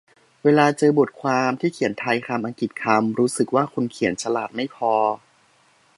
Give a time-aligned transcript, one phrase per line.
[0.43, 4.93] เวลาเจอบทความที่เขียนไทยคำอังกฤษคำ รู้สึกว่าคนเขียนฉลาดไม่พอ